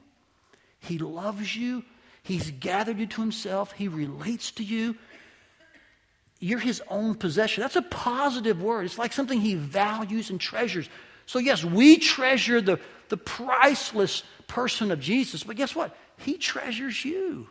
[0.80, 1.86] He loves you.
[2.24, 3.72] He's gathered you to himself.
[3.72, 4.98] He relates to you.
[6.42, 7.62] You're his own possession.
[7.62, 8.84] That's a positive word.
[8.84, 10.90] It's like something he values and treasures.
[11.26, 15.96] So, yes, we treasure the, the priceless person of Jesus, but guess what?
[16.18, 17.48] He treasures you.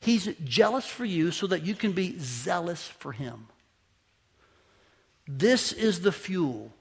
[0.00, 3.46] He's jealous for you so that you can be zealous for him.
[5.28, 6.72] This is the fuel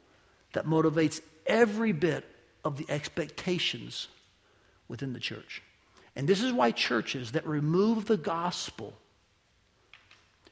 [0.53, 2.25] that motivates every bit
[2.63, 4.07] of the expectations
[4.87, 5.61] within the church.
[6.15, 8.93] And this is why churches that remove the gospel,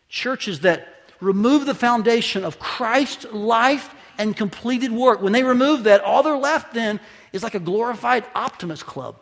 [0.10, 0.88] churches that
[1.20, 6.38] remove the foundation of Christ's life and completed work, when they remove that, all they're
[6.38, 7.00] left then
[7.34, 9.20] is like a glorified optimist club.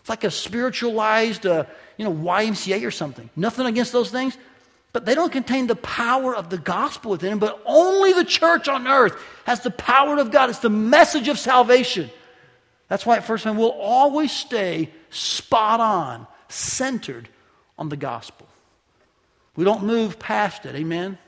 [0.00, 1.64] It's like a spiritualized, uh,
[1.96, 3.30] you know, YMCA or something.
[3.36, 4.36] Nothing against those things,
[4.92, 7.38] but they don't contain the power of the gospel within them.
[7.38, 10.50] But only the church on earth has the power of God.
[10.50, 12.10] It's the message of salvation.
[12.88, 17.28] That's why at First Man we'll always stay spot on, centered
[17.78, 18.48] on the gospel.
[19.54, 21.18] We don't move past it, amen?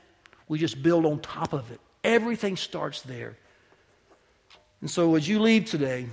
[0.47, 1.79] We just build on top of it.
[2.03, 3.37] Everything starts there.
[4.81, 6.07] And so as you leave today,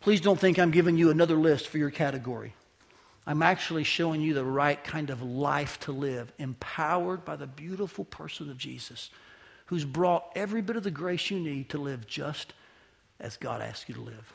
[0.00, 2.54] please don't think I'm giving you another list for your category.
[3.26, 8.04] I'm actually showing you the right kind of life to live, empowered by the beautiful
[8.04, 9.10] person of Jesus,
[9.66, 12.52] who's brought every bit of the grace you need to live just
[13.18, 14.32] as God asks you to live.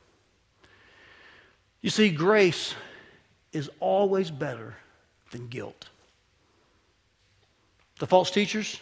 [1.81, 2.75] You see, grace
[3.53, 4.75] is always better
[5.31, 5.89] than guilt.
[7.99, 8.79] The false teachers,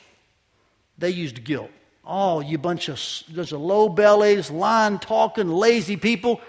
[0.97, 1.71] they used guilt.
[2.05, 2.99] Oh, you bunch of,
[3.34, 6.41] bunch of low bellies, lying, talking, lazy people.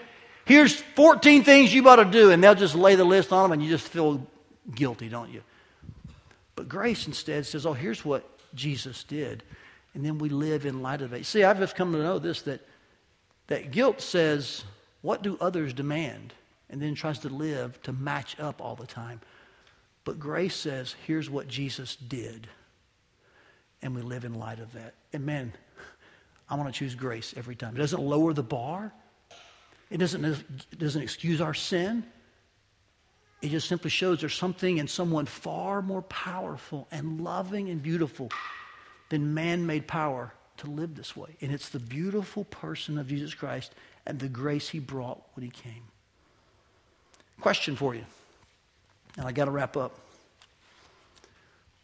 [0.51, 3.51] Here's 14 things you ought to do, and they'll just lay the list on them,
[3.53, 4.27] and you just feel
[4.75, 5.43] guilty, don't you?
[6.57, 9.43] But grace instead says, oh, here's what Jesus did.
[9.93, 11.25] And then we live in light of it.
[11.25, 12.67] See, I've just come to know this that,
[13.47, 14.65] that guilt says,
[15.01, 16.33] what do others demand?
[16.69, 19.21] And then tries to live to match up all the time.
[20.03, 22.49] But grace says, here's what Jesus did.
[23.81, 24.95] And we live in light of that.
[25.13, 25.53] And man,
[26.49, 27.73] I want to choose grace every time.
[27.73, 28.91] It doesn't lower the bar,
[29.91, 32.03] it doesn't, it doesn't excuse our sin.
[33.41, 38.31] It just simply shows there's something in someone far more powerful and loving and beautiful
[39.09, 41.35] than man made power to live this way.
[41.41, 43.73] And it's the beautiful person of Jesus Christ
[44.05, 45.83] and the grace he brought when he came.
[47.41, 48.05] Question for you,
[49.17, 49.99] and I got to wrap up.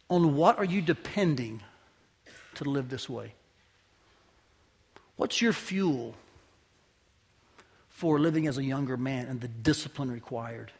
[0.08, 1.60] On what are you depending
[2.54, 3.34] to live this way?
[5.16, 6.14] What's your fuel
[7.98, 10.70] for living as a younger man and the discipline required?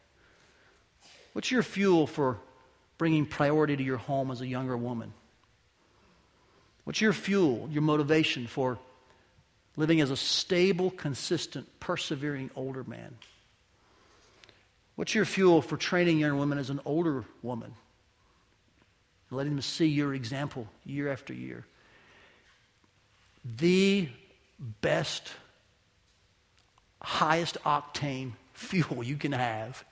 [1.33, 2.39] What's your fuel for
[2.97, 5.13] bringing priority to your home as a younger woman?
[6.85, 8.79] What's your fuel, your motivation for
[9.77, 13.17] living as a stable, consistent, persevering older man?
[14.95, 17.75] What's your fuel for training young women as an older woman?
[19.29, 21.67] And letting them see your example year after year.
[23.45, 24.09] The
[24.81, 25.33] best
[27.01, 29.85] highest octane fuel you can have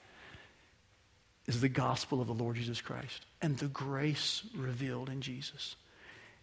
[1.47, 5.77] is the gospel of the Lord Jesus Christ and the grace revealed in Jesus.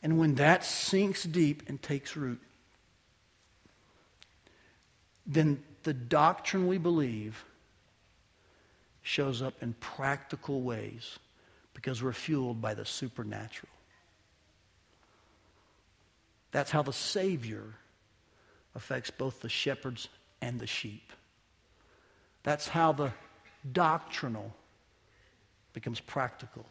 [0.01, 2.41] And when that sinks deep and takes root,
[5.25, 7.43] then the doctrine we believe
[9.01, 11.19] shows up in practical ways
[11.73, 13.69] because we're fueled by the supernatural.
[16.51, 17.63] That's how the Savior
[18.75, 20.07] affects both the shepherds
[20.43, 21.13] and the sheep.
[22.43, 23.13] That's how the
[23.71, 24.53] doctrinal
[25.71, 26.65] becomes practical.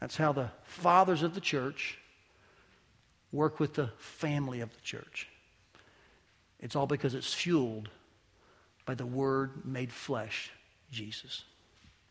[0.00, 1.98] That's how the fathers of the church
[3.30, 5.28] work with the family of the church.
[6.58, 7.88] It's all because it's fueled
[8.84, 10.50] by the Word made flesh,
[10.90, 11.44] Jesus.